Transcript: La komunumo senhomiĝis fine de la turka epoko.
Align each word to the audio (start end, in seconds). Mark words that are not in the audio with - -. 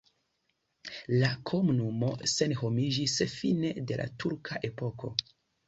La 1.23 1.29
komunumo 1.49 2.09
senhomiĝis 2.33 3.21
fine 3.37 3.73
de 3.87 4.03
la 4.03 4.11
turka 4.25 4.61
epoko. 4.75 5.17